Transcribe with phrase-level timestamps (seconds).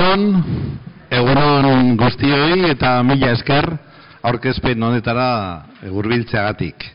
[0.00, 0.22] Egunon,
[1.12, 3.66] egunon guztioi eta mila esker
[4.24, 5.26] aurkezpen honetara
[5.92, 6.86] gurbiltzeagatik.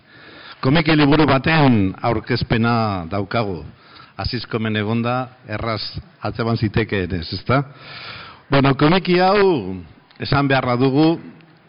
[0.57, 3.59] Komiki liburu baten aurkezpena daukagu.
[4.17, 5.83] Azizkomen egonda, erraz
[6.17, 7.61] atzeban zitekeen ez, ezta?
[8.49, 9.77] Bueno, komiki hau
[10.17, 11.19] esan beharra dugu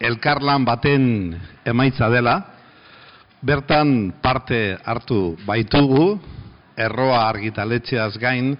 [0.01, 1.37] elkarlan baten
[1.69, 2.39] emaitza dela.
[3.45, 6.15] Bertan parte hartu baitugu,
[6.81, 8.55] erroa argitaletxeaz gain,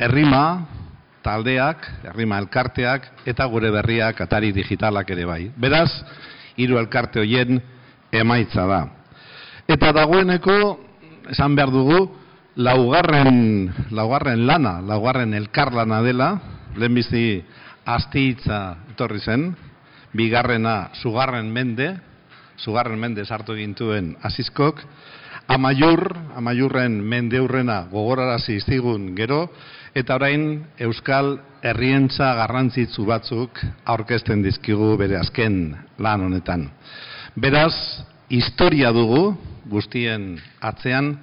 [0.00, 0.80] errima,
[1.22, 5.42] taldeak, herrima elkarteak eta gure berriak atari digitalak ere bai.
[5.56, 5.90] Beraz,
[6.56, 7.60] hiru elkarte hoien
[8.12, 8.82] emaitza da.
[9.70, 10.56] Eta dagoeneko
[11.32, 12.00] esan behar dugu
[12.56, 16.32] laugarren, laugarren lana, laugarren elkarlana dela,
[16.76, 17.42] lehenbizi
[17.88, 19.52] astitza etorri zen,
[20.12, 21.94] bigarrena sugarren mende,
[22.60, 24.82] sugarren mende sartu gintuen azizkok,
[25.48, 26.04] amaiur,
[26.36, 29.46] amaiurren mende hurrena gogorarazi iztigun gero,
[29.94, 36.64] Eta orain Euskal Herrientza garrantzitsu batzuk aurkezten dizkigu bere azken lan honetan.
[37.36, 37.74] Beraz,
[38.32, 39.34] historia dugu
[39.68, 41.18] guztien atzean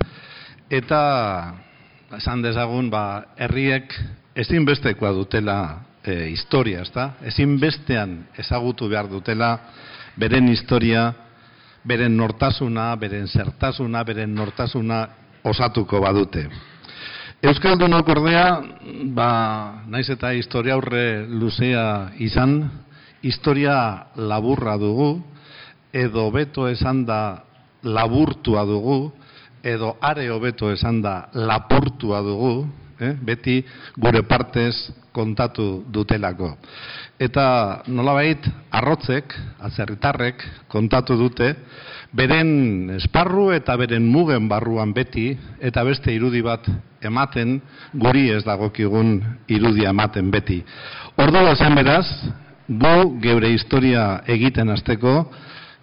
[0.70, 1.02] eta
[2.18, 3.94] esan dezagun ba herriek
[4.38, 5.60] ezinbestekoa dutela
[6.06, 7.16] e, historia, ezta?
[7.26, 9.56] Ezinbestean ezagutu behar dutela
[10.16, 11.10] beren historia,
[11.84, 15.08] beren nortasuna, beren zertasuna, beren nortasuna
[15.44, 16.46] osatuko badute.
[17.40, 18.48] Euskaldunok ordea,
[19.16, 19.30] ba,
[19.88, 22.66] naiz eta historia aurre luzea izan,
[23.24, 23.76] historia
[24.20, 25.22] laburra dugu,
[25.96, 27.40] edo beto esan da
[27.88, 29.14] laburtua dugu,
[29.64, 32.68] edo are hobeto esan da lapurtua dugu,
[33.00, 33.14] eh?
[33.16, 33.62] beti
[33.96, 36.58] gure partez kontatu dutelako.
[37.20, 39.32] Eta nolabait arrotzek,
[39.64, 41.54] atzerritarrek kontatu dute,
[42.12, 46.66] beren esparru eta beren mugen barruan beti, eta beste irudi bat
[47.06, 47.60] ematen,
[47.94, 50.64] guri ez dagokigun irudia ematen beti.
[51.18, 52.08] Ordo zen beraz,
[52.68, 55.32] gu geure historia egiten hasteko,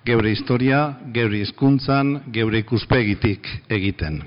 [0.06, 4.22] geure historia, geure hizkuntzan, geure ikuspegitik egiten.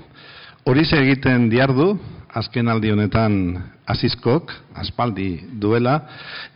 [0.68, 1.94] Horize egiten diardu,
[2.36, 3.34] azken aldi honetan
[3.88, 5.96] azizkok, aspaldi duela,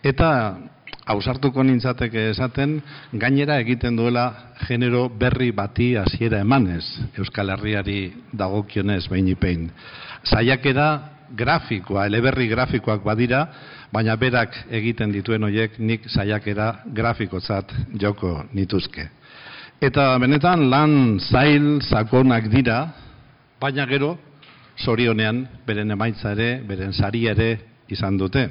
[0.05, 0.29] eta
[1.07, 2.79] hausartuko nintzateke esaten,
[3.21, 6.85] gainera egiten duela genero berri bati hasiera emanez,
[7.19, 9.69] Euskal Herriari dagokionez behin ipein.
[10.25, 10.89] Zaiakera
[11.37, 13.45] grafikoa, eleberri grafikoak badira,
[13.93, 19.09] baina berak egiten dituen hoiek nik saiakera grafikotzat joko nituzke.
[19.85, 22.87] Eta benetan lan zail sakonak dira,
[23.61, 24.15] baina gero
[24.81, 27.51] sorionean beren emaitza ere, beren sari ere
[27.93, 28.49] izan dute.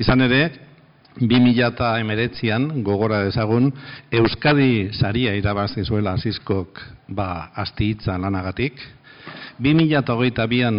[0.00, 0.42] Izan ere,
[1.20, 3.72] 2008an gogora dezagun
[4.10, 8.80] Euskadi saria irabazi zuela azizkok ba, asti hitza lanagatik.
[9.60, 10.78] 2008an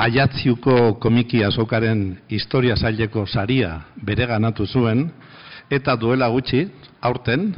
[0.00, 5.10] aiatziuko komiki azokaren historia zaileko saria bere ganatu zuen,
[5.70, 6.66] eta duela gutxi,
[7.00, 7.52] aurten,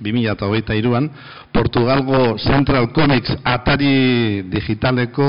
[0.00, 1.08] 2008an,
[1.52, 5.26] Portugalgo Central Comics atari digitaleko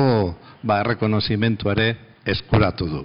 [0.64, 1.96] ba, errekonozimentu ere
[2.26, 3.03] eskuratu du.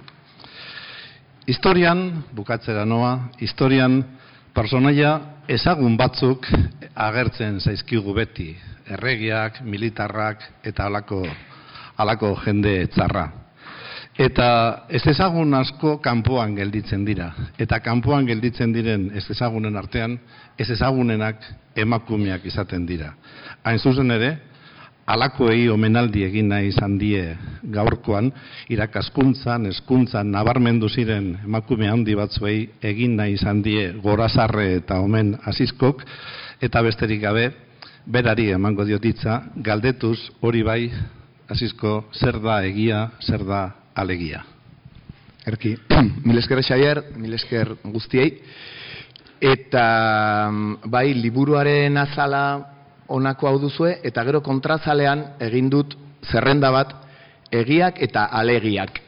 [1.47, 4.01] Historian, bukatzera noa, historian
[4.51, 5.13] personaia
[5.47, 6.43] ezagun batzuk
[6.91, 8.49] agertzen zaizkigu beti,
[8.83, 11.21] erregiak, militarrak eta alako,
[12.03, 13.23] alako jende txarra.
[14.19, 14.49] Eta
[14.91, 17.29] ez ezagun asko kanpoan gelditzen dira.
[17.55, 20.17] Eta kanpoan gelditzen diren ez ezagunen artean,
[20.59, 21.47] ez ezagunenak
[21.79, 23.13] emakumeak izaten dira.
[23.63, 24.33] Hain zuzen ere,
[25.07, 27.21] alakoei omenaldi egin nahi izan die
[27.73, 28.27] gaurkoan,
[28.73, 36.03] irakaskuntzan, eskuntzan, nabarmendu ziren emakume handi batzuei egin nahi izan die gorazarre eta omen azizkok,
[36.61, 37.47] eta besterik gabe,
[38.05, 40.81] berari emango diotitza, galdetuz hori bai,
[41.47, 43.63] azizko, zer da egia, zer da
[43.95, 44.43] alegia.
[45.47, 45.77] Erki,
[46.27, 48.41] milesker Xavier, milesker guztiei,
[49.39, 49.83] eta
[50.83, 52.43] bai, liburuaren azala
[53.07, 55.95] onako hau duzue, eta gero kontrazalean egin dut
[56.31, 56.93] zerrenda bat
[57.51, 59.01] egiak eta alegiak.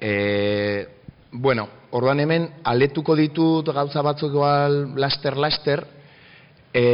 [0.00, 0.86] E,
[1.32, 5.84] bueno, orduan hemen aletuko ditut gauza batzuk igual laster-laster,
[6.74, 6.84] e,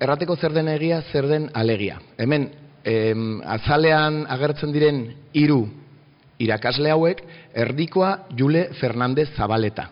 [0.00, 2.00] errateko zer den egia, zer den alegia.
[2.18, 2.50] Hemen,
[2.84, 3.14] e,
[3.46, 5.62] azalean agertzen diren hiru
[6.40, 7.22] irakasle hauek,
[7.54, 9.90] erdikoa Jule Fernandez Zabaleta.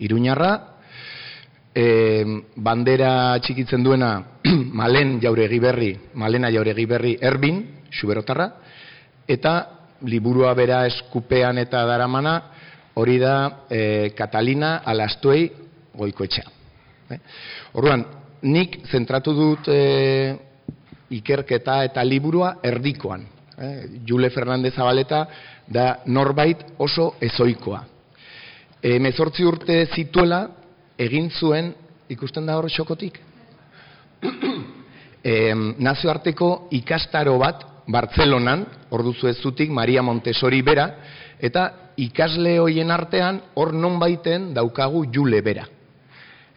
[0.00, 0.69] Iruñarra,
[1.74, 4.12] e, bandera txikitzen duena
[4.80, 8.48] malen jauregi berri, malena jauregi berri erbin, xuberotarra,
[9.28, 9.54] eta
[10.06, 12.36] liburua bera eskupean eta daramana,
[13.00, 15.50] hori da e, Katalina alastuei
[15.96, 16.56] goikoetxea.
[17.10, 17.20] E?
[17.78, 18.04] Orduan,
[18.42, 19.80] nik zentratu dut e,
[21.14, 23.26] ikerketa eta liburua erdikoan.
[23.56, 23.70] E?
[24.06, 25.24] Jule Fernandez Zabaleta
[25.68, 27.84] da norbait oso ezoikoa.
[28.82, 30.46] e, mezortzi urte zituela
[31.00, 31.72] egin zuen
[32.12, 33.20] ikusten da hor xokotik
[35.24, 38.64] e, nazioarteko ikastaro bat Bartzelonan,
[38.94, 40.86] ordu zuezutik Maria Montessori bera,
[41.42, 41.64] eta
[41.98, 45.64] ikasle hoien artean hor non baiten daukagu jule bera.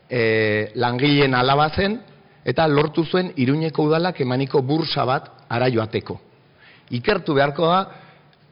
[0.10, 1.98] E, langileen alaba zen,
[2.45, 6.19] eta lortu zuen iruñeko udalak emaniko bursa bat ara joateko.
[6.94, 7.81] Ikertu beharko da,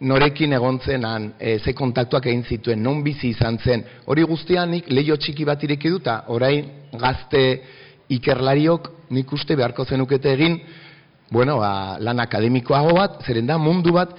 [0.01, 3.83] norekin egontzen han, e, ze kontaktuak egin zituen, non bizi izan zen.
[4.09, 7.43] Hori guztian nik leio txiki bat ireki duta, orain gazte
[8.09, 10.57] ikerlariok nik uste beharko zenukete egin,
[11.31, 14.15] bueno, ba, lan akademikoago bat, zeren da mundu bat,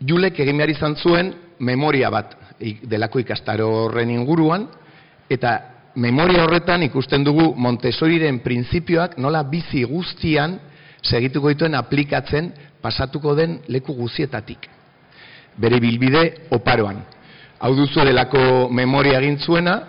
[0.00, 4.68] julek egin behar izan zuen memoria bat delako ikastaro horren inguruan,
[5.30, 5.58] eta
[5.98, 10.56] memoria horretan ikusten dugu Montessoriren printzipioak nola bizi guztian
[11.02, 12.52] segituko dituen aplikatzen
[12.82, 14.68] pasatuko den leku guztietatik.
[15.58, 17.02] Bere bilbide oparoan.
[17.58, 19.80] Hau duzu delako memoria egin zuena,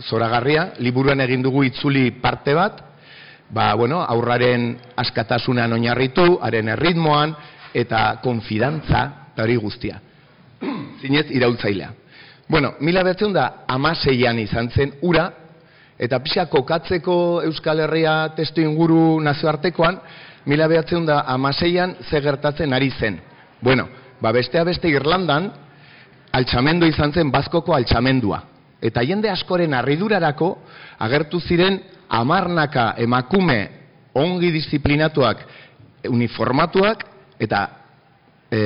[0.00, 2.82] zoragarria, liburuan egin dugu itzuli parte bat,
[3.52, 7.34] ba, bueno, aurraren askatasunan oinarritu, haren erritmoan,
[7.74, 10.00] eta konfidantza, eta hori guztia.
[11.00, 11.92] Zinez, irautzailea.
[12.48, 15.30] Bueno, mila behatzen da, amaseian izan zen ura,
[16.02, 17.14] eta pixa kokatzeko
[17.46, 20.00] Euskal Herria testu inguru nazioartekoan,
[20.46, 23.20] mila behatzen da, amaseian ze gertatzen ari zen.
[23.60, 23.88] Bueno,
[24.20, 25.50] ba bestea beste Irlandan,
[26.32, 28.42] altxamendu izan zen bazkoko altxamendua.
[28.82, 30.56] Eta jende askoren arridurarako
[30.98, 31.78] agertu ziren
[32.08, 33.60] amarnaka emakume
[34.18, 35.44] ongi disiplinatuak
[36.10, 37.04] uniformatuak
[37.40, 37.60] eta
[38.50, 38.58] e,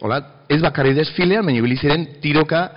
[0.00, 2.68] hola, ez bakarri desfilean, baina ziren tiroka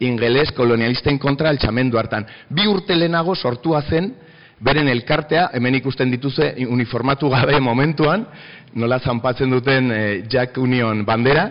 [0.00, 2.26] ingeles kolonialisten kontra altxamendu hartan.
[2.48, 4.12] Bi urte lehenago sortua zen,
[4.60, 8.26] beren elkartea, hemen ikusten dituze uniformatu gabe momentuan,
[8.74, 11.48] nola zanpatzen duten e, Jack Union bandera,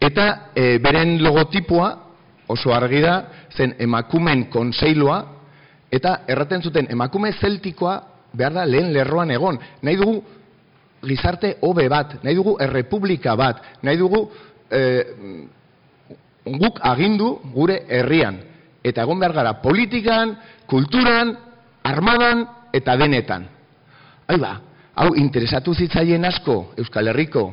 [0.00, 1.90] eta e, beren logotipoa
[2.52, 3.16] oso argi da,
[3.54, 5.18] zen emakumen konseilua,
[5.92, 7.98] eta erraten zuten emakume zeltikoa
[8.32, 9.58] behar da lehen lerroan egon.
[9.82, 10.22] Nahi dugu
[11.04, 14.22] gizarte hobe bat, nahi dugu errepublika bat, nahi dugu
[14.70, 15.02] eh,
[16.46, 18.40] guk agindu gure herrian.
[18.82, 20.36] Eta egon behar gara politikan,
[20.66, 21.36] kulturan,
[21.82, 23.46] armadan eta denetan.
[24.28, 24.56] Hau da,
[24.94, 27.50] hau interesatu zitzaien asko Euskal Herriko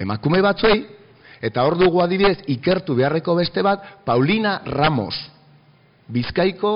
[0.00, 0.84] emakume batzuei,
[1.40, 5.16] eta hor dugu adibidez ikertu beharreko beste bat, Paulina Ramos,
[6.08, 6.72] Bizkaiko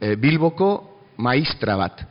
[0.00, 0.70] e, Bilboko
[1.18, 2.02] maistra bat.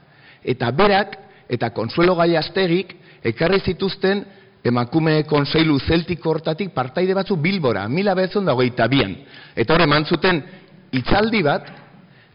[0.44, 1.18] Eta berak,
[1.50, 2.95] eta Konsuelo Gaiastegik,
[3.25, 4.24] ekarri zituzten
[4.66, 9.13] emakume konseilu zeltiko hortatik partaide batzu Bilbora, mila behatzen dago eta bian.
[9.56, 10.42] Eta hori mantzuten
[10.98, 11.69] itzaldi bat,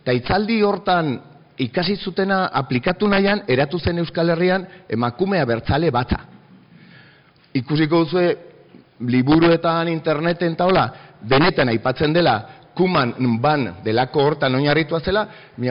[0.02, 1.16] eta itzaldi hortan
[1.60, 6.20] ikasi zutena aplikatu nahian, eratu zen Euskal Herrian emakumea bertzale bata.
[7.54, 8.24] Ikusiko duzu
[9.10, 10.88] liburuetan, interneten taula,
[11.22, 12.36] denetan aipatzen dela
[12.76, 15.26] kuman ban delako hortan oinarritua zela,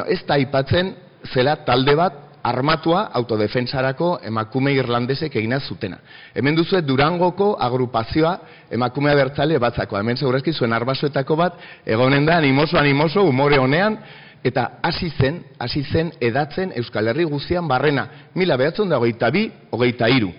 [0.08, 0.94] ez da aipatzen
[1.34, 5.98] zela talde bat armatua autodefensarako emakume irlandesek egina zutena.
[6.34, 8.38] Hemen duzu Durangoko agrupazioa
[8.72, 9.98] emakumea bertzale batzako.
[9.98, 13.98] Hemen segurazki zuen arbasoetako bat egonen da animoso animoso umore honean
[14.44, 18.30] eta hasi zen, hasi zen edatzen Euskal Herri guztian barrena.
[18.36, 20.32] Mila behatzen dago eta bi, hogeita iru.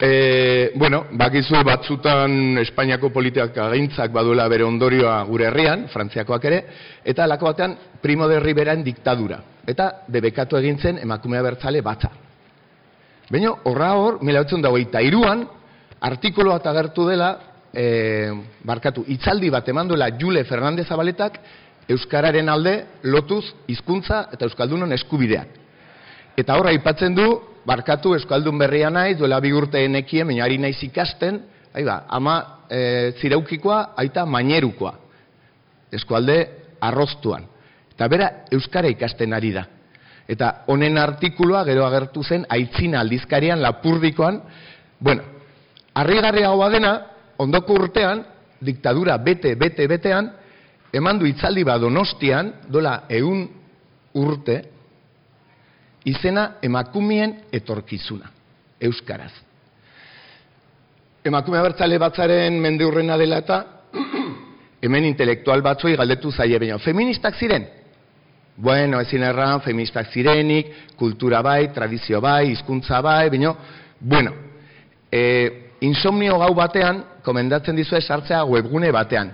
[0.00, 6.60] E, bueno, bakizu batzutan Espainiako politikak agintzak baduela bere ondorioa gure herrian, Frantziakoak ere,
[7.04, 9.42] eta alako batean Primo de Riveraen diktadura.
[9.68, 12.14] Eta debekatu egintzen emakumea bertzale batza.
[13.30, 15.44] Baina horra hor, mila betzen dago, eta iruan,
[16.00, 17.34] artikoloa eta gertu dela,
[17.72, 18.32] e,
[18.64, 21.38] barkatu, itzaldi bat eman duela Jule Fernandez Zabaletak,
[21.90, 25.56] Euskararen alde lotuz hizkuntza eta Euskaldunon eskubideak.
[26.38, 27.26] Eta horra aipatzen du,
[27.66, 31.40] barkatu Euskaldun berria naiz, duela bi urte enekien, baina ari naiz ikasten,
[31.74, 32.36] hai ba, ama
[32.70, 34.94] e, zireukikoa, aita mainerukoa.
[35.92, 36.38] Eskualde
[36.80, 37.44] arroztuan.
[37.92, 39.66] Eta bera, Euskara ikasten ari da.
[40.30, 44.40] Eta honen artikulua gero agertu zen, aitzina aldizkarian, lapurdikoan,
[45.00, 45.26] bueno,
[45.94, 46.92] harrigarria hoa dena,
[47.42, 48.22] ondoko urtean,
[48.60, 50.30] diktadura bete, bete, betean,
[50.92, 53.46] eman du itzaldi badonostian, dola eun
[54.18, 54.56] urte,
[56.04, 58.30] izena emakumien etorkizuna,
[58.80, 59.32] euskaraz.
[61.24, 63.58] Emakume abertzale batzaren mende hurrena dela eta
[64.84, 66.78] hemen intelektual batzoi galdetu zaie baina.
[66.80, 67.66] Feministak ziren?
[68.60, 73.54] Bueno, ezin erran, feministak zirenik, kultura bai, tradizio bai, hizkuntza bai, baina,
[74.00, 74.32] bueno,
[75.12, 79.32] e, insomnio gau batean, komendatzen dizu sartzea webgune batean,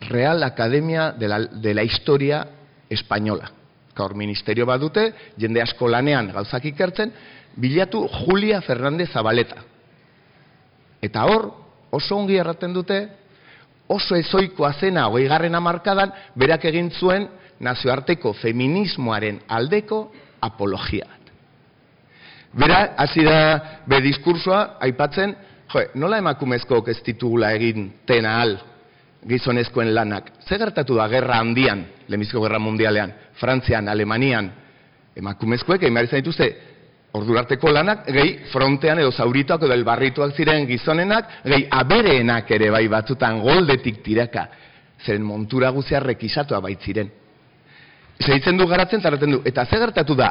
[0.00, 2.46] Real Academia de la, de la Historia
[2.88, 3.50] Española
[3.94, 7.12] gaur ministerio bat dute, jende asko lanean gauzak ikertzen,
[7.56, 9.62] bilatu Julia Fernandez Zabaleta.
[11.02, 11.50] Eta hor,
[11.94, 13.00] oso ongi erraten dute,
[13.88, 17.28] oso ezoikoa zena hogei garren amarkadan, berak egin zuen
[17.60, 20.08] nazioarteko feminismoaren aldeko
[20.42, 21.06] apologia.
[22.54, 25.32] Bera, hasi da, be diskursoa, aipatzen,
[25.72, 28.54] jo, nola emakumezko ez ditugula egin tena al
[29.28, 30.30] gizonezkoen lanak.
[30.48, 34.50] Ze gertatu da gerra handian, lemizko gerra mundialean, Frantzian, Alemanian,
[35.16, 36.48] emakumezkoek, egin behar izan dituzte,
[37.14, 43.40] ordurarteko lanak, gehi frontean edo zaurituak edo elbarrituak ziren gizonenak, gehi abereenak ere bai batzutan
[43.42, 44.48] goldetik tiraka,
[45.04, 47.10] zeren montura guzea rekisatua baitziren.
[48.24, 50.30] Zeitzen du garatzen, taraten du, eta ze gertatu da,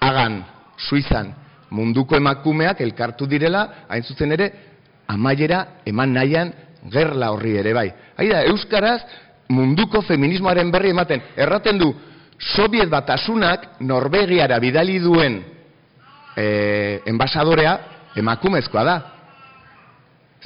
[0.00, 0.42] agan,
[0.76, 1.34] suizan,
[1.70, 4.52] munduko emakumeak elkartu direla, hain zuzen ere,
[5.08, 6.52] amaiera eman nahian
[6.92, 7.88] gerla horri ere bai.
[8.16, 9.00] Haida, Euskaraz
[9.48, 11.92] munduko feminismoaren berri ematen, erraten du,
[12.38, 15.40] Soviet batasunak Norvegiara bidali duen
[16.38, 17.78] e, enbasadorea
[18.18, 18.98] emakumezkoa da.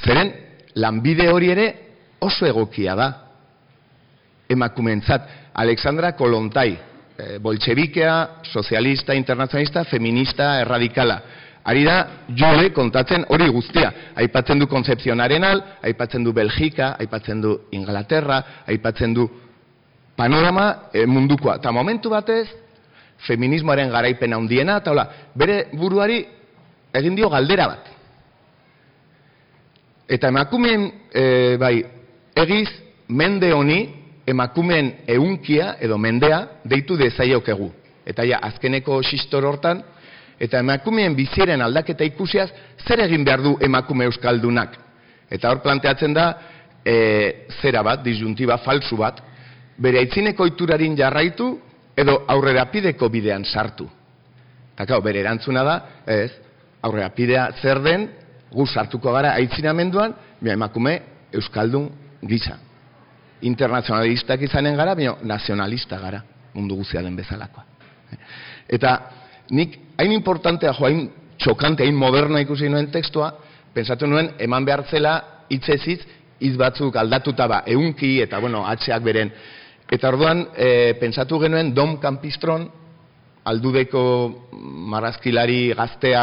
[0.03, 0.33] Zeren,
[0.81, 1.67] lanbide hori ere
[2.25, 3.11] oso egokia da.
[4.49, 6.71] Emakumentzat, Alexandra Kolontai,
[7.17, 11.21] e, bolchebikea, sozialista, internazionalista, feminista, erradikala.
[11.65, 11.97] Ari da,
[12.35, 13.93] jole kontatzen hori guztia.
[14.19, 19.29] Aipatzen du Concepcionaren al, aipatzen du Belgika, aipatzen du Inglaterra, aipatzen du
[20.19, 21.61] panorama e, mundukoa.
[21.61, 22.49] Eta momentu batez,
[23.29, 25.07] feminismoaren garaipen handiena, eta hola,
[25.39, 26.25] bere buruari
[26.99, 27.91] egin dio galdera bat.
[30.11, 31.77] Eta emakumeen, e, bai,
[32.43, 32.69] egiz,
[33.09, 33.85] mende honi,
[34.27, 37.71] emakumeen eunkia edo mendea deitu dezaiokegu.
[38.07, 39.85] Eta ja, azkeneko sistor hortan,
[40.43, 42.49] eta emakumeen biziren aldaketa ikusiaz,
[42.83, 44.75] zer egin behar du emakume euskaldunak?
[45.31, 46.27] Eta hor planteatzen da,
[46.85, 46.97] e,
[47.61, 49.21] zera bat, disjuntiba falsu bat,
[49.79, 51.55] bere aitzineko iturarin jarraitu,
[51.97, 53.87] edo aurrera pideko bidean sartu.
[54.75, 55.77] Eta gau, bere erantzuna da,
[56.11, 56.33] ez,
[56.83, 58.09] aurrera pidea zer den,
[58.53, 60.99] gu sartuko gara aitzinamenduan, bia emakume
[61.33, 61.89] euskaldun
[62.29, 62.59] gisa.
[63.47, 66.23] Internazionalistak izanen gara, bia nazionalista gara,
[66.55, 67.65] mundu guzia den bezalakoa.
[68.69, 68.97] Eta
[69.51, 71.07] nik hain importantea jo, hain
[71.39, 73.33] txokante, hain moderna ikusi nuen tekstua,
[73.75, 75.17] pensatu nuen eman behar zela
[75.51, 76.03] hitzezitz,
[76.43, 79.31] hitz batzuk aldatuta ba, eunki eta bueno, atxeak beren
[79.93, 82.65] Eta orduan, e, pentsatu genuen Dom Campistron,
[83.45, 84.03] aldudeko
[84.89, 86.23] marazkilari gaztea,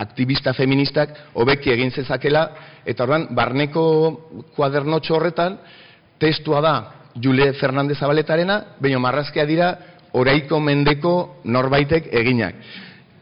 [0.00, 2.46] aktivista feministak, hobeki egin zezakela,
[2.88, 3.84] eta orduan, barneko
[4.56, 5.58] kuadernotxo horretan,
[6.16, 6.74] testua da
[7.20, 9.74] Jule Fernandez Abaletarena, baina marrazkia dira,
[10.16, 12.56] oraiko mendeko norbaitek eginak.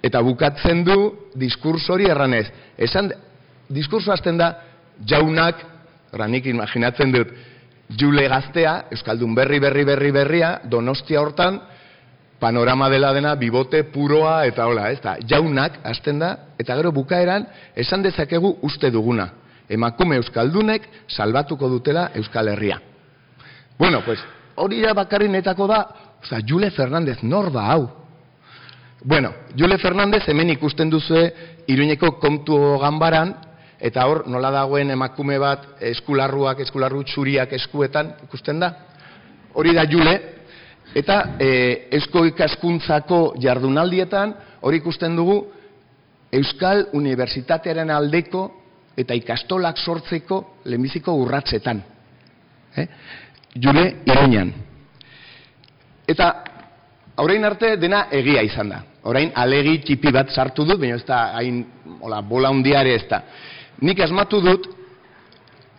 [0.02, 0.98] Eta bukatzen du
[1.34, 2.46] diskurso hori erranez.
[2.78, 3.10] Esan,
[3.68, 4.52] diskurso hasten da,
[5.06, 5.64] jaunak,
[6.12, 7.32] ranik imaginatzen dut,
[7.88, 11.56] Jule gaztea, Euskaldun berri berri berri berria, donostia hortan,
[12.38, 17.46] panorama dela dena, bibote, puroa, eta hola, ez da, jaunak, hasten da, eta gero bukaeran,
[17.76, 19.30] esan dezakegu uste duguna.
[19.68, 22.78] Emakume Euskaldunek salbatuko dutela Euskal Herria.
[23.78, 24.20] Bueno, pues,
[24.56, 25.80] hori da bakarinetako da,
[26.22, 27.88] oza, Jule Fernandez, nor da hau?
[29.04, 31.28] Bueno, Jule Fernandez hemen ikusten duzue,
[31.70, 33.34] iruñeko kontu ganbaran,
[33.78, 38.72] eta hor nola dagoen emakume bat eskularruak, eskularru txuriak eskuetan ikusten da.
[39.54, 40.16] Hori da jule,
[40.98, 41.50] eta e,
[42.00, 44.34] esko ikaskuntzako jardunaldietan
[44.66, 45.38] hori ikusten dugu
[46.34, 48.42] Euskal Unibertsitatearen aldeko
[48.98, 51.80] eta ikastolak sortzeko lehenbiziko urratzetan.
[52.76, 52.86] Eh?
[53.54, 54.52] Jule iruñan.
[56.08, 56.28] Eta
[57.22, 58.82] orain arte dena egia izan da.
[59.06, 61.62] Orain alegi txipi bat sartu dut, baina ez da hain
[62.00, 63.22] hola, bola hundiare ez da.
[63.80, 64.66] Nik asmatu dut,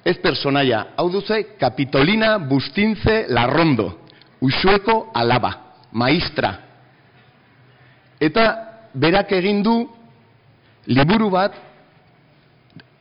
[0.06, 3.90] ez personaia, hau duze, Kapitolina Bustintze Larrondo,
[4.42, 5.52] usueko alaba,
[5.92, 6.54] maistra.
[8.20, 8.46] Eta
[8.94, 9.76] berak egin du
[10.88, 11.56] liburu bat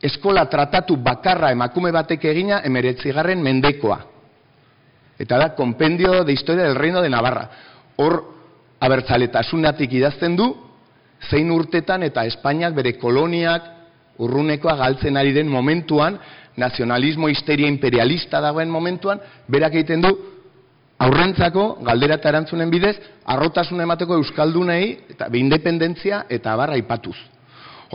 [0.03, 3.99] eskola tratatu bakarra emakume batek egina emeretzigarren mendekoa.
[5.19, 7.49] Eta da, kompendio de historia del reino de Navarra.
[7.97, 8.23] Hor,
[8.79, 10.49] abertzaletasunatik idazten du,
[11.29, 13.79] zein urtetan eta Espainiak bere koloniak
[14.19, 16.17] urrunekoa galtzen ari den momentuan,
[16.59, 20.11] nazionalismo histeria imperialista dagoen momentuan, berak egiten du
[20.99, 24.83] aurrentzako galdera eta erantzunen bidez, arrotasun emateko euskaldunei
[25.15, 27.15] eta independentzia eta barra ipatuz.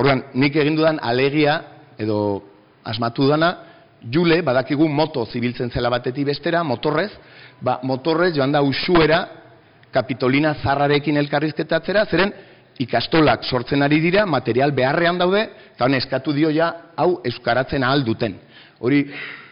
[0.01, 1.61] Orduan, nik egin dudan alegia
[2.01, 2.43] edo
[2.85, 3.53] asmatu dana,
[4.11, 7.11] jule, badakigu moto zibiltzen zela batetik bestera, motorrez,
[7.61, 9.23] ba, motorrez joan da usuera
[9.95, 12.33] kapitolina zarrarekin elkarrizketatzera, zeren
[12.83, 18.37] ikastolak sortzen ari dira, material beharrean daude, eta eskatu dio ja, hau euskaratzen ahal duten.
[18.81, 19.05] Hori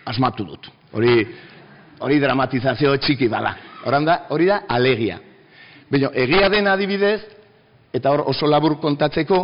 [0.07, 0.69] asmatu dut.
[0.93, 1.23] Hori,
[2.03, 3.55] hori dramatizazio txiki bala.
[4.05, 5.19] da, hori da alegia.
[5.91, 7.21] Baina, egia den adibidez,
[7.93, 9.41] eta hor oso labur kontatzeko,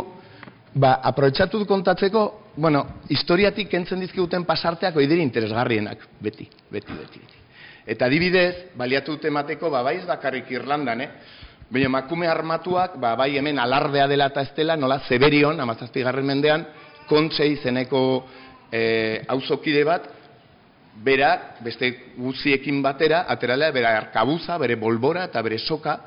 [0.73, 7.19] ba, aprobetsatu kontatzeko, bueno, historiatik kentzen dizkiguten pasarteak oidiri interesgarrienak, beti, beti, beti.
[7.19, 7.38] beti.
[7.89, 11.09] Eta adibidez, baliatu dute mateko, ba, baiz bakarrik Irlandan, eh?
[11.73, 16.65] Baina makume armatuak, ba, bai hemen alardea dela eta ez dela, nola Zeberion, amazazpigarren mendean,
[17.09, 18.01] kontxe izeneko
[18.71, 20.05] e, auzokide bat,
[21.01, 25.97] berak, beste guziekin batera, ateralea, bera arkabuza, bere bolbora eta bere soka,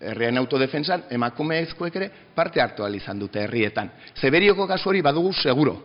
[0.00, 3.90] herrian autodefensan, emakume ezkoek ere parte hartu izan dute herrietan.
[4.18, 5.78] Zeberioko kasu hori badugu seguro.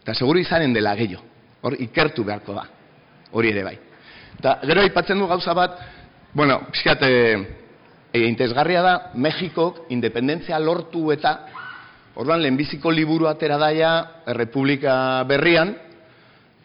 [0.00, 1.24] Eta seguro izanen dela gehiago.
[1.62, 2.66] Hor, ikertu beharko da.
[3.32, 3.78] Hori ere bai.
[4.40, 5.74] Eta gero aipatzen du gauza bat,
[6.32, 11.34] bueno, pixkat, e, intezgarria da, Mexikok independentzia lortu eta,
[12.16, 13.90] orduan, lehenbiziko liburu atera daia,
[14.38, 14.94] Republika
[15.28, 15.74] berrian,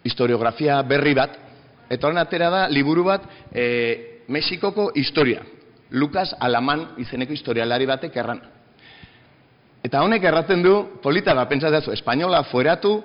[0.08, 1.36] historiografia berri bat,
[1.92, 5.44] eta horren atera da, liburu bat, e, Mexikoko historia.
[5.92, 8.40] Lukas Alaman izeneko historialari batek erran.
[9.84, 13.02] Eta honek erraten du, polita da, pentsatzen espainola fueratu,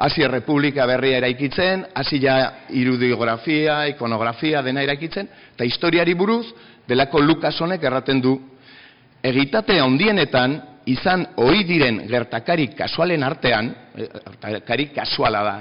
[0.00, 6.46] hasi Republika berria eraikitzen, hasi ja irudiografia, ikonografia dena eraikitzen, eta historiari buruz,
[6.88, 8.32] delako Lukas honek erraten du,
[9.22, 10.56] egitate handienetan,
[10.88, 15.56] izan ohi diren gertakari kasualen artean, eh, gertakari kasuala da,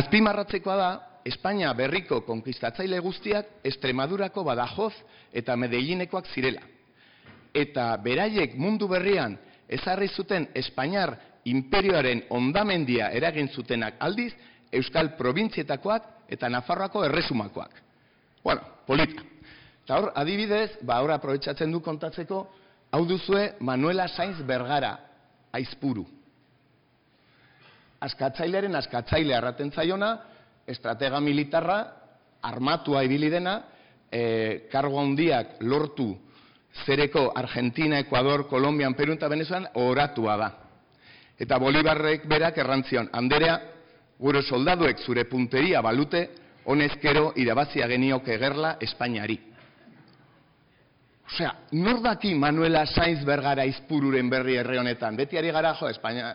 [0.00, 0.92] azpimarratzekoa da,
[1.24, 4.92] Espainia berriko konkistatzaile guztiak Estremadurako Badajoz
[5.32, 6.60] eta Medellinekoak zirela.
[7.54, 9.38] Eta beraiek mundu berrian
[9.72, 11.14] ezarri zuten Espainiar
[11.44, 14.32] imperioaren ondamendia eragin zutenak aldiz
[14.72, 17.82] Euskal Probintzietakoak eta Nafarroako erresumakoak.
[18.44, 19.22] Bueno, polita.
[19.84, 22.40] Eta hor, adibidez, ba, hor aprobetsatzen du kontatzeko,
[22.90, 24.94] hau duzue Manuela Sainz Bergara,
[25.52, 26.06] aizpuru.
[28.04, 30.16] Askatzailearen askatzaile arraten zaiona,
[30.66, 31.78] estratega militarra,
[32.42, 33.58] armatua ibili dena,
[34.10, 36.14] e, kargo handiak lortu
[36.84, 40.50] zereko Argentina, Ecuador, Kolombian, Peru eta Venezuelan oratua da.
[41.38, 43.58] Eta Bolibarrek berak errantzion, Anderea,
[44.18, 46.28] gure soldaduek zure punteria balute,
[46.70, 49.38] honezkero irabazia genioke gerla Espainiari.
[51.24, 55.16] Osea, nor daki Manuela Sainz Bergara izpururen berri erre honetan?
[55.16, 56.34] Beti ari gara, jo, Espainia,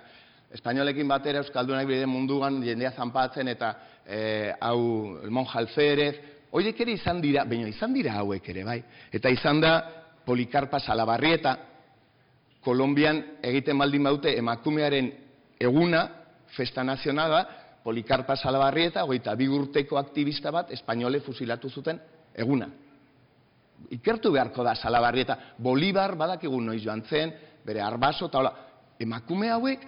[0.52, 3.74] Espainolekin batera Euskaldunak bide munduan jendea zanpatzen eta
[4.06, 6.16] e, hau monja alferez,
[6.52, 8.80] horiek ere izan dira, baina izan dira hauek ere, bai.
[9.14, 9.74] Eta izan da
[10.26, 11.56] Polikarpa Salabarrieta,
[12.64, 15.10] Kolombian egiten baldin baute emakumearen
[15.60, 16.04] eguna,
[16.56, 17.46] festa nazionala,
[17.84, 22.00] Polikarpa Salabarrieta, goita bi urteko aktivista bat, espainole fusilatu zuten
[22.36, 22.68] eguna.
[23.96, 27.32] Ikertu beharko da Salabarrieta, Bolibar badakigun noiz joan zen,
[27.66, 28.52] bere arbaso, eta hola,
[29.00, 29.88] emakume hauek,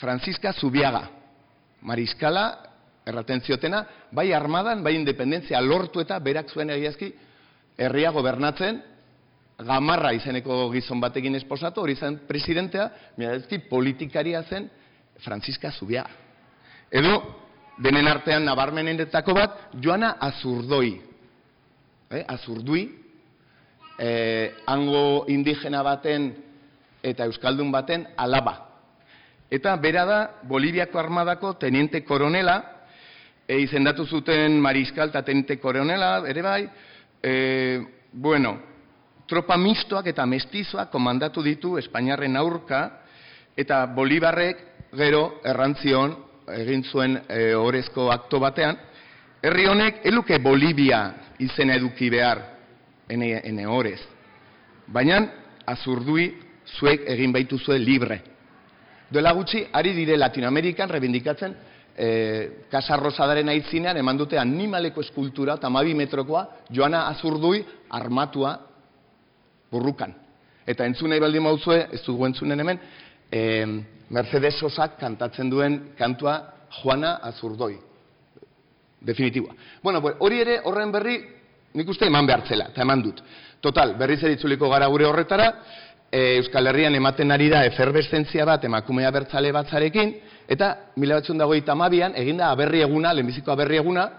[0.00, 1.02] Francisca Zubiaga,
[1.82, 2.44] mariskala,
[3.06, 7.10] erraten ziotena, bai armadan, bai independentzia lortu eta berak zuen egiazki
[7.80, 8.82] herria gobernatzen,
[9.66, 14.70] gamarra izeneko gizon batekin esposatu, hori zen presidentea, miradezki politikaria zen
[15.20, 16.10] Francisca Zubiaga.
[16.90, 17.20] Edo,
[17.78, 20.94] denen artean nabarmenenetako bat, Joana Azurdoi.
[22.10, 22.88] Eh, Azurdui,
[23.98, 26.32] eh, hango indigena baten
[27.02, 28.56] eta euskaldun baten alaba.
[29.50, 32.58] Eta bera da Boliviako armadako teniente koronela,
[33.50, 36.68] e, izendatu zuten mariskal eta teniente koronela, ere bai,
[37.22, 37.32] e,
[38.12, 38.69] bueno,
[39.30, 42.82] tropa mistoak eta mestizoak komandatu ditu Espainiarren aurka,
[43.56, 46.16] eta Bolibarrek gero errantzion
[46.56, 48.78] egin zuen e, orezko akto batean,
[49.42, 51.02] herri honek eluke Bolivia
[51.38, 52.42] izena eduki behar
[53.08, 54.00] ene, ene orez.
[54.90, 55.20] Baina
[55.70, 56.26] azurdui
[56.78, 58.20] zuek egin baitu zuen libre.
[59.10, 61.54] Duela gutxi, ari dire Latinoamerikan rebindikatzen
[61.96, 68.69] e, Casa Rosadaren aitzinean eman dute animaleko eskultura eta metrokoa joana azurdui armatua
[69.70, 70.14] burrukan.
[70.66, 72.80] Eta entzunei baldin mauzue, ez dugu entzunen hemen,
[73.30, 73.66] e,
[74.10, 76.36] Mercedes Sosak kantatzen duen kantua
[76.80, 77.76] Juana Azurdoi.
[79.00, 79.54] Definitiboa.
[79.82, 81.16] Bueno, hori ere horren berri
[81.74, 83.22] nik uste eman behartzela, eta eman dut.
[83.60, 85.50] Total, berriz eritzuliko gara gure horretara,
[86.10, 90.14] e, Euskal Herrian ematen ari da eferbeszentzia bat emakumea bertzale batzarekin,
[90.50, 94.10] eta mila batzun dago itamabian, eginda aberri eguna, lehenbiziko aberri eguna,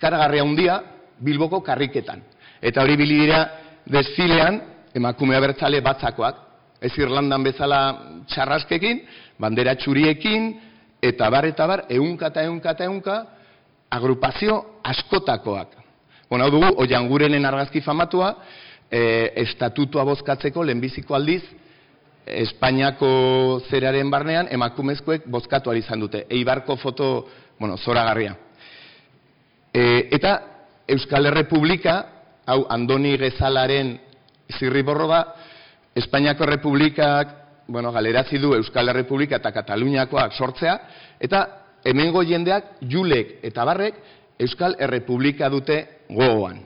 [0.00, 0.80] karagarria handia
[1.22, 2.22] Bilboko karriketan.
[2.62, 3.42] Eta hori bilidira
[3.86, 4.60] desfilean,
[4.94, 6.40] emakumea bertzale batzakoak,
[6.82, 7.80] ez Irlandan bezala
[8.30, 9.02] txarraskekin,
[9.40, 10.52] bandera txuriekin,
[11.02, 13.16] eta bar, eta bar, eunka eta eunka eta eunka,
[13.90, 15.76] agrupazio askotakoak.
[16.30, 18.32] Bona, dugu, oian gurenen argazki famatua,
[18.92, 21.42] e, estatutua bozkatzeko lehenbiziko aldiz
[22.22, 26.20] Espainiako zeraren barnean emakumezkoek bozkatu izan dute.
[26.30, 27.26] Eibarko foto,
[27.58, 28.36] bueno, zoragarria.
[29.74, 30.36] E, eta
[30.86, 31.96] Euskal Herrepublika,
[32.46, 33.94] hau Andoni Gezalaren
[34.58, 35.22] zirriborro da,
[35.94, 40.74] Espainiako Republikak bueno, galerazi du Euskal Herrepublika eta Kataluniakoak sortzea,
[41.20, 41.42] eta
[41.84, 43.96] hemengo jendeak, julek eta barrek,
[44.42, 45.78] Euskal Errepublika dute
[46.10, 46.60] gogoan.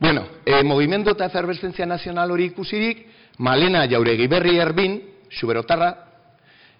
[0.00, 3.06] Bueno, e, movimento eta efervescentzia nazional hori ikusirik,
[3.40, 4.98] Malena jauregi berri erbin,
[5.30, 5.90] suberotarra,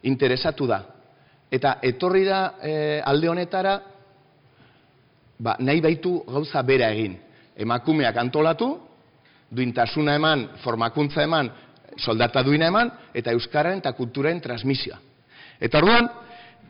[0.09, 0.83] interesatu da.
[1.51, 2.73] Eta etorri da e,
[3.05, 3.75] alde honetara,
[5.40, 7.16] ba, nahi baitu gauza bera egin.
[7.57, 8.74] Emakumeak antolatu,
[9.50, 11.50] duintasuna eman, formakuntza eman,
[11.98, 15.00] soldata duina eman, eta Euskararen eta kulturaren transmisioa.
[15.61, 16.09] Eta orduan,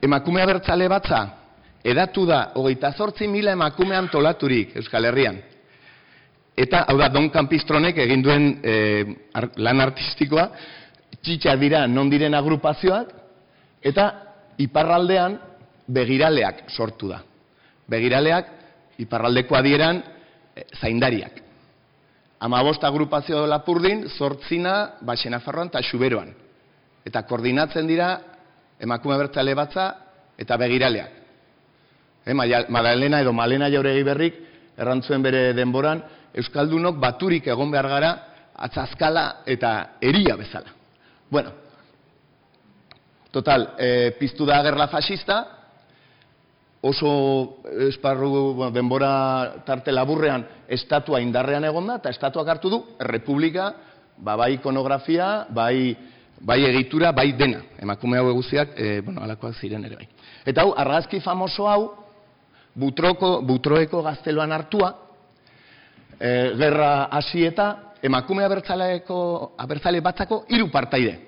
[0.02, 1.20] emakumea bertzale batza,
[1.84, 5.38] edatu da, hogeita zortzi mila emakume antolaturik Euskal Herrian.
[6.56, 8.74] Eta, hau da, Don Kampistronek egin duen e,
[9.62, 10.48] lan artistikoa,
[11.20, 13.12] txitsa dira non diren agrupazioak,
[13.80, 14.10] eta
[14.60, 15.38] iparraldean
[15.88, 17.22] begiraleak sortu da.
[17.90, 18.59] Begiraleak,
[19.00, 20.02] iparraldeko adieran,
[20.54, 21.40] e, zaindariak.
[22.40, 26.32] Amabost agrupazio lapurdin, zortzina, baxena farroan eta xuberoan.
[27.04, 28.10] Eta koordinatzen dira,
[28.80, 29.90] emakume bertzale batza
[30.40, 31.18] eta begiraleak.
[32.24, 34.40] E, Madalena edo Malena jauregi berrik,
[34.76, 38.10] errantzuen bere denboran, Euskaldunok baturik egon behar gara,
[38.54, 40.70] atzazkala eta eria bezala.
[41.30, 41.50] Bueno,
[43.30, 45.40] total, e, piztu da gerla fascista,
[46.80, 53.74] oso esparru denbora tarte laburrean estatua indarrean egonda, eta estatuak hartu du, republika,
[54.16, 55.96] ba, bai ikonografia, bai,
[56.40, 57.62] bai egitura, bai dena.
[57.78, 60.08] Emakume hau eguziak, e, bueno, alakoak ziren ere bai.
[60.46, 61.92] Eta hau, argazki famoso hau,
[62.74, 64.94] butroko, butroeko gazteloan hartua,
[66.16, 71.18] e, gerra hasi eta emakume abertzaleeko abertzale batzako hiru partaide.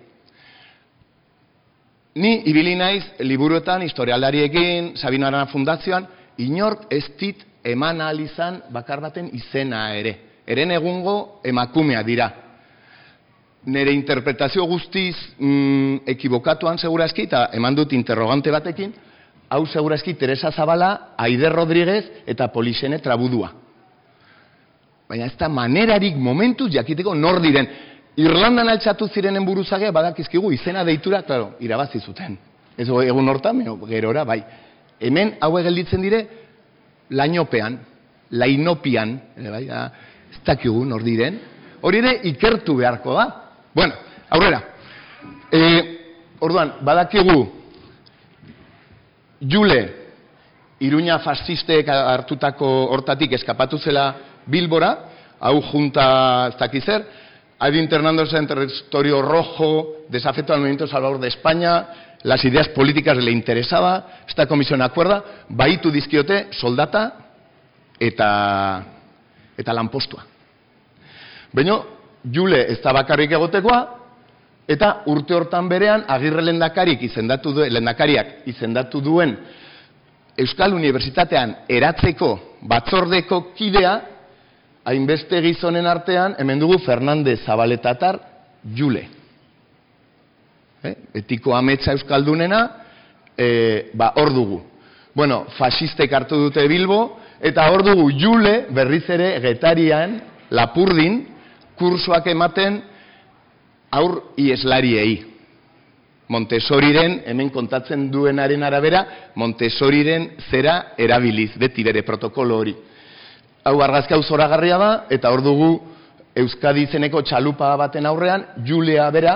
[2.15, 6.07] Ni ibili naiz liburuetan historialariekin, Sabino Arana Fundazioan,
[6.39, 10.19] inork ez dit eman izan bakar baten izena ere.
[10.47, 12.31] Eren egungo emakumea dira.
[13.65, 18.93] Nere interpretazio guztiz mm, ekibokatuan segurazki, eta eman dut interrogante batekin,
[19.49, 23.63] hau segurazki Teresa Zabala, Aider Rodríguez eta Polixene Trabudua
[25.13, 27.67] baina ez da manerarik momentu jakiteko nor diren.
[28.21, 32.37] Irlandan altxatu zirenen buruzagea badakizkigu izena deitura, claro, irabazi zuten.
[32.77, 34.43] Ez egun hortan, gerora, bai.
[35.01, 36.27] Hemen hau gelditzen dire,
[37.11, 37.79] lainopean,
[38.31, 39.87] lainopian, bai, da,
[40.33, 41.39] ez dakigu nor diren,
[41.81, 43.27] hori ere ikertu beharko da.
[43.75, 43.97] Bueno,
[44.31, 44.61] aurrera.
[45.53, 45.63] E,
[46.41, 47.41] orduan, badakigu,
[49.43, 49.81] Jule,
[50.83, 54.13] Iruña fascistek hartutako hortatik eskapatu zela
[54.47, 54.93] Bilbora,
[55.39, 56.05] hau junta
[56.51, 57.05] ez dakiz zer,
[57.63, 61.87] ha ido internándose en territorio rojo, desafecto al movimiento Salvador de España,
[62.25, 67.15] las ideas políticas le interesaba, esta comisión acuerda, baitu dizkiote soldata
[68.01, 68.85] eta
[69.57, 70.27] eta lanpostua.
[71.53, 71.79] Baina,
[72.35, 73.79] Jule ez da bakarrik egotekoa,
[74.67, 79.37] eta urte hortan berean agirre lendakarik izendatu du, lendakariak izendatu duen
[80.35, 84.01] Euskal Unibertsitatean eratzeko batzordeko kidea
[84.85, 88.19] hainbeste gizonen artean, hemen dugu Fernandez Zabaletatar
[88.77, 89.07] Jule.
[90.83, 90.95] Eh?
[91.23, 92.63] Etiko ametsa euskaldunena,
[93.39, 94.61] e, ba, hor dugu.
[95.15, 100.19] Bueno, fasistek hartu dute Bilbo, eta hor dugu Jule berriz ere getarian,
[100.51, 101.23] lapurdin,
[101.79, 102.81] kursoak ematen
[103.93, 105.29] aur ieslariei.
[106.33, 109.03] Montessoriren, hemen kontatzen duenaren arabera,
[109.37, 112.75] Montessoriren zera erabiliz, beti bere protokolo hori
[113.65, 115.73] hau argazki hau zoragarria da, eta hor dugu
[116.33, 119.35] Euskadi izeneko txalupa baten aurrean, Julia bera,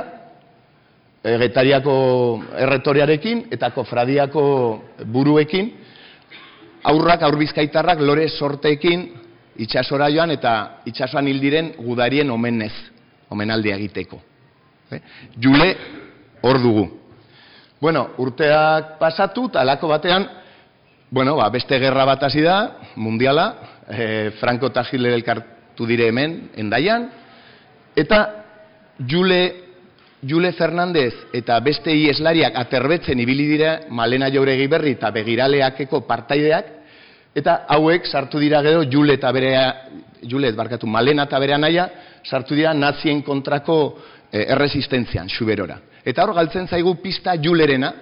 [1.27, 1.97] egetariako
[2.65, 4.45] erretoriarekin, eta kofradiako
[5.13, 5.71] buruekin,
[6.89, 9.05] aurrak, aurbizkaitarrak, lore sorteekin,
[9.61, 10.55] itxasora joan, eta
[10.89, 12.73] itxasoan hildiren gudarien omenez,
[13.29, 14.23] omenaldia egiteko.
[14.93, 15.03] Eh?
[15.43, 15.69] Jule,
[16.47, 16.89] hor dugu.
[17.81, 20.31] Bueno, urteak pasatu, talako batean,
[21.11, 26.51] bueno, ba, beste gerra bat hasi da, mundiala, e, Franco eta Hitler elkartu dire hemen,
[26.57, 27.11] endaian,
[27.95, 28.45] eta
[29.09, 29.41] Jule,
[30.27, 36.73] Jule Fernandez eta beste ieslariak aterbetzen ibili dira Malena Jauregi berri eta begiraleakeko partaideak,
[37.37, 39.67] eta hauek sartu dira gero Jule eta berea,
[40.23, 41.89] Jule barkatu, Malena eta berea naia,
[42.25, 43.99] sartu dira nazien kontrako
[44.33, 45.79] e, erresistentzian, xuberora.
[46.07, 47.93] Eta hor galtzen zaigu pista Julerena,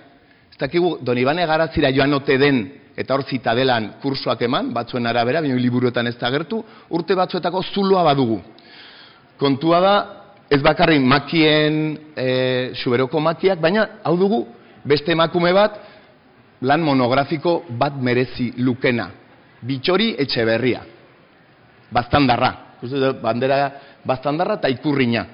[0.53, 2.61] ez dakigu, Donibane garatzira joan ote den
[2.97, 8.05] eta hor zitadelan kursoak eman, batzuen arabera, baina liburuetan ez da gertu, urte batzuetako zuloa
[8.05, 8.41] badugu.
[9.39, 9.95] Kontua da,
[10.51, 14.45] ez bakarri makien, e, suberoko makiak, baina hau dugu,
[14.85, 15.81] beste emakume bat,
[16.63, 19.11] lan monografiko bat merezi lukena.
[19.65, 20.85] Bitxori etxe berria.
[21.91, 22.53] Baztandarra.
[23.23, 23.73] Bandera
[24.05, 25.27] baztandarra eta ikurriña.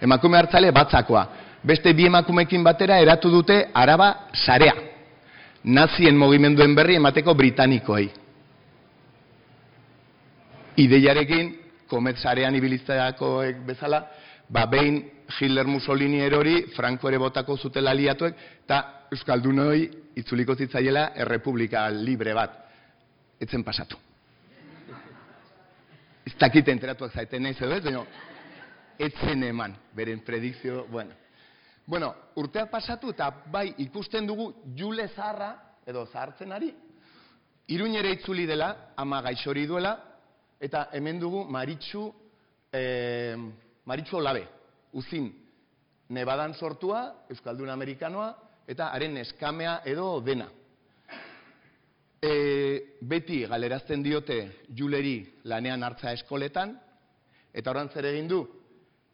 [0.00, 1.26] emakume hartzale batzakoa.
[1.62, 4.89] Beste bi emakumekin batera eratu dute araba sarea.
[5.64, 8.06] Nazien mogimenduen berri emateko britanikoei.
[10.80, 11.50] Ideiarekin,
[11.90, 14.00] komet sarean ibilizteakoek bezala,
[14.48, 15.02] ba behin
[15.38, 22.56] Hitler Mussolini erori, Franco ere botako zutela aliatuek, eta Euskaldunoi itzuliko zitzaiela errepublika libre bat.
[23.40, 23.98] Etzen pasatu.
[26.24, 28.06] Ez dakit enteratuak zaiten nahi edo ez,
[28.98, 31.12] etzen eman, beren predikzio, bueno.
[31.90, 34.44] Bueno, urteak pasatu eta bai ikusten dugu
[34.78, 35.48] jule zaharra,
[35.82, 36.68] edo zahartzen ari,
[37.66, 39.96] iruñere itzuli dela, ama gaixori duela,
[40.62, 42.04] eta hemen dugu maritxu,
[42.70, 43.34] eh,
[43.90, 44.44] maritxu olabe,
[44.92, 45.26] uzin,
[46.14, 48.30] nebadan sortua, Euskaldun Amerikanoa,
[48.68, 50.46] eta haren eskamea edo dena.
[52.22, 52.32] E,
[53.02, 54.38] beti galerazten diote
[54.78, 56.78] juleri lanean hartza eskoletan,
[57.52, 58.44] eta horan zer egin du,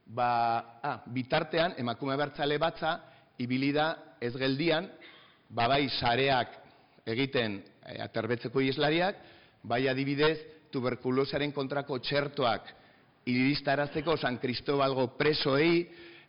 [0.06, 3.00] ba, ah, bitartean emakume bertzale batza,
[3.38, 4.88] ibilida ez geldian,
[5.48, 6.54] ba bai sareak
[7.06, 9.18] egiten e, aterbetzeko islariak,
[9.62, 10.38] bai adibidez
[10.72, 12.72] tuberkulosaren kontrako txertoak
[13.26, 15.86] iristarazteko San Cristobalgo presoei,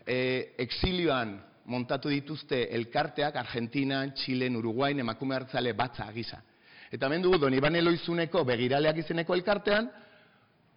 [0.07, 0.17] e,
[0.57, 1.35] exilioan
[1.67, 6.39] montatu dituzte elkarteak Argentinan, Txilen, Uruguain, emakume hartzale batza gisa.
[6.91, 9.89] Eta hemen dugu Don Iban Eloizuneko begiraleak izeneko elkartean,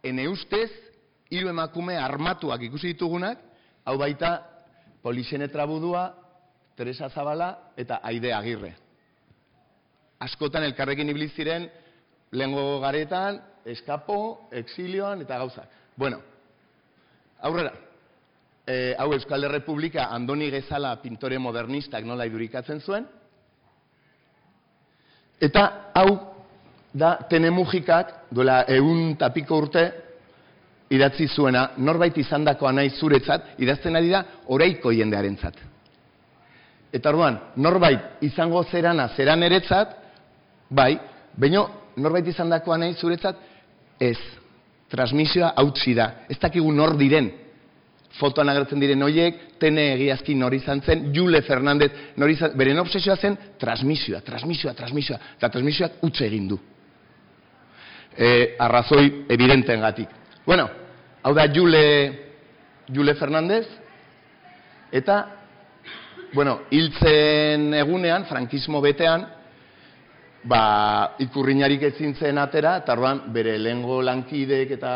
[0.02, 0.70] ene ustez,
[1.30, 3.38] hiru emakume armatuak ikusi ditugunak,
[3.84, 4.40] hau baita
[5.02, 6.10] Polixene Trabudua,
[6.76, 8.74] Teresa Zabala eta Aide Agirre.
[10.20, 11.68] Askotan elkarrekin ibili ziren
[12.32, 15.70] lehengo garetan, eskapo, exilioan eta gauzak.
[15.96, 16.20] Bueno,
[17.40, 17.72] aurrera,
[18.66, 23.08] e, hau Euskal Republika Andoni Gezala pintore modernistak nola idurikatzen zuen,
[25.40, 26.08] Eta hau
[26.92, 29.84] da tenemujikak duela egun tapiko urte
[30.90, 35.60] idatzi zuena, norbait izandakoa nahi zuretzat, idazten ari da oraiko jendearentzat.
[36.92, 39.94] Eta orduan, norbait izango zerana zeran eretzat,
[40.70, 40.96] bai,
[41.38, 41.68] baino
[42.02, 43.38] norbait izandakoa nahi zuretzat,
[44.00, 44.18] ez,
[44.90, 47.30] transmisioa hautsi da, ez dakigu nor diren,
[48.18, 53.14] fotoan agertzen diren hoiek, tene egiazki nori izan zen, Jule Fernandez nori izan, beren obsesioa
[53.16, 56.58] zen, transmisioa, transmisioa, transmisioa, eta transmisioak utxe egin du.
[58.18, 60.18] E, arrazoi evidenten gatik.
[60.42, 60.66] Bueno,
[61.22, 62.12] hau da Jule,
[62.88, 63.66] Jule Fernandez,
[64.92, 65.26] eta,
[66.32, 69.26] bueno, hiltzen egunean, frankismo betean,
[70.44, 72.96] ba, ikurriñarik ezin zen atera, eta
[73.32, 74.94] bere lengo lankideek eta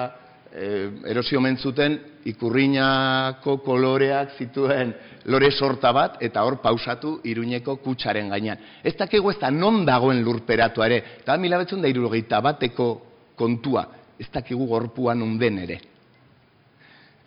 [0.55, 4.95] e, erosio mentzuten ikurriñako koloreak zituen
[5.27, 8.59] lore sorta bat eta hor pausatu iruñeko kutsaren gainean.
[8.83, 12.89] Ez dakigu ez da non dagoen lurperatu ere, eta mila betzun da irurogeita bateko
[13.37, 15.81] kontua, ez dakigu gorpuan unden ere.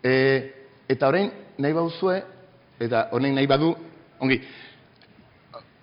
[0.04, 0.14] E,
[0.90, 2.22] eta orain nahi bauzue,
[2.80, 3.74] eta orain nahi badu,
[4.20, 4.40] ongi,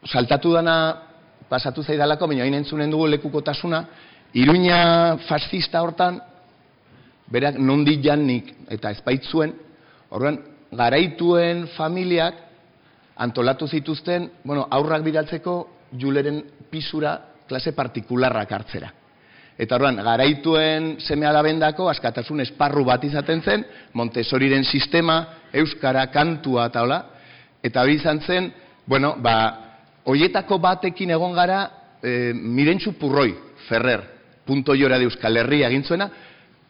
[0.06, 0.76] saltatu dana
[1.48, 3.84] pasatu zaidalako, baina hain entzunen dugu lekukotasuna,
[4.34, 6.18] Iruña fascista hortan
[7.30, 9.52] berak nondi jannik eta ezpaitzuen,
[10.10, 10.40] horren
[10.74, 12.40] garaituen familiak
[13.22, 15.54] antolatu zituzten, bueno, aurrak bidaltzeko
[15.94, 17.14] juleren pisura
[17.46, 18.90] klase partikularrak hartzera.
[19.58, 23.64] Eta horren, garaituen semea da bendako, askatasun esparru bat izaten zen,
[23.94, 25.20] Montessoriren sistema,
[25.54, 27.00] Euskara, kantua eta hola,
[27.62, 28.50] eta hori izan zen,
[28.86, 29.36] bueno, ba,
[30.10, 31.60] hoietako batekin egon gara,
[32.02, 33.30] e, mirentxu purroi,
[33.68, 34.02] Ferrer,
[34.44, 36.10] punto jora de Euskal Herria egintzuena,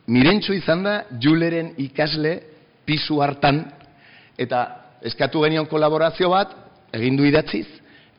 [0.06, 2.36] mirentxo izan da Juleren ikasle
[2.84, 3.64] pisu hartan.
[4.38, 4.66] Eta
[5.08, 6.52] eskatu genion kolaborazio bat
[6.94, 7.66] egin du idatziz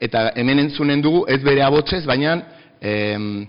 [0.02, 2.36] eta hemen entzunen dugu ez bere abotzez baina
[2.82, 3.46] em,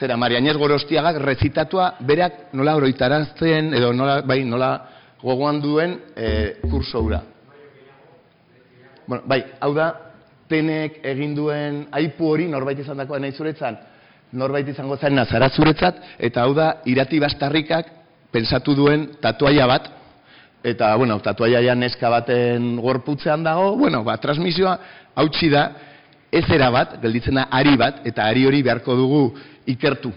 [0.00, 4.70] zera Marianez Gorostiagak rezitatua berak nola oroitarazten edo nola, bai, nola
[5.20, 7.20] gogoan duen e, kurso hura.
[9.06, 9.90] Bueno, bai, hau da,
[10.48, 13.76] tenek egin duen aipu hori norbait izan dakoa nahi zuretzan,
[14.32, 17.92] norbait izango zen nazara zuretzat, eta hau da, irati bastarrikak
[18.32, 19.90] pensatu duen tatuaia bat,
[20.64, 24.78] eta, bueno, tatuaia ja neska baten gorputzean dago, bueno, ba, transmisioa
[25.20, 25.68] hautsi da,
[26.30, 29.22] ez era bat, gelditzen da, ari bat, eta ari hori beharko dugu
[29.66, 30.12] ikertu.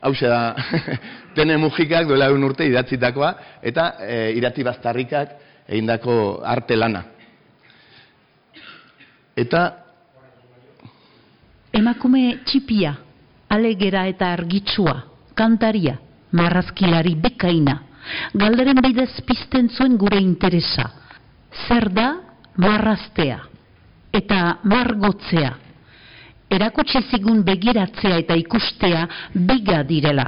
[0.00, 0.54] Hau da,
[1.36, 5.34] tene mugikak duela egun urte idatzitakoa, eta e, irati bastarrikak
[5.68, 7.04] egindako arte lana.
[9.36, 9.66] Eta
[11.70, 12.96] Emakume txipia,
[13.54, 14.96] alegera eta argitsua,
[15.38, 16.00] kantaria,
[16.34, 17.76] marrazkilari bekaina,
[18.34, 20.88] galderen bidez pizten zuen gure interesa.
[21.68, 22.08] Zer da
[22.58, 23.49] marraztea
[24.12, 25.54] eta margotzea.
[26.50, 30.26] Erakutsi zigun begiratzea eta ikustea biga direla.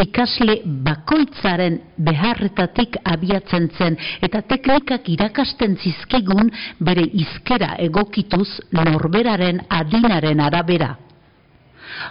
[0.00, 6.48] Ikasle bakoitzaren beharretatik abiatzen zen eta teknikak irakasten zizkigun
[6.80, 10.94] bere izkera egokituz norberaren adinaren arabera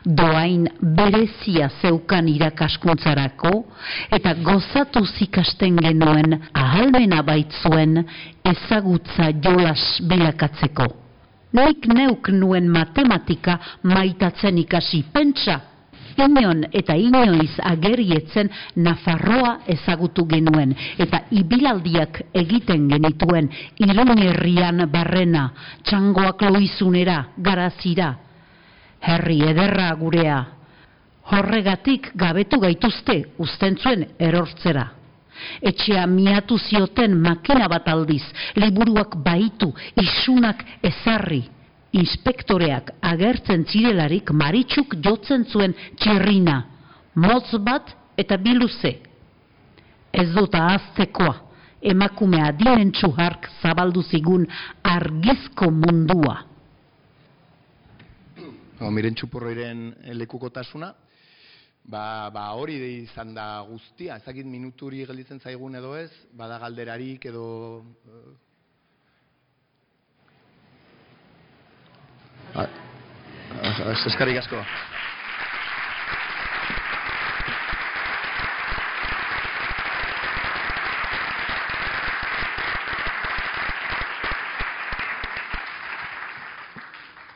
[0.05, 3.53] doain berezia zeukan irakaskuntzarako
[4.11, 8.03] eta gozatu zikasten genuen ahalmena baitzuen
[8.45, 10.87] ezagutza jolas bilakatzeko.
[11.53, 15.59] Nik neuk nuen matematika maitatzen ikasi pentsa,
[16.19, 18.49] Inion eta inoiz agerietzen
[18.83, 23.49] Nafarroa ezagutu genuen eta ibilaldiak egiten genituen
[23.79, 25.49] Iruñerrian barrena,
[25.83, 28.15] txangoak loizunera, garazira,
[29.01, 30.39] herri ederra gurea.
[31.29, 34.87] Horregatik gabetu gaituzte ustentzuen erortzera.
[35.63, 38.23] Etxea miatu zioten makina bat aldiz,
[38.59, 41.43] liburuak baitu, isunak ezarri.
[41.95, 46.59] Inspektoreak agertzen zirelarik maritxuk jotzen zuen txerrina,
[47.15, 48.97] motz bat eta biluze.
[50.13, 51.33] Ez dut ahaztekoa,
[51.81, 54.45] emakumea dimentsu hark zabaldu zigun
[54.83, 56.48] argizko mundua
[58.79, 60.93] no, miren txupurroiren lekukotasuna,
[61.89, 67.25] ba, ba hori de izan da guztia, ezakit minuturi gelditzen zaigun edo ez, bada galderarik
[67.31, 67.45] edo...
[72.55, 72.67] Uh,
[74.09, 74.63] eskarik asko.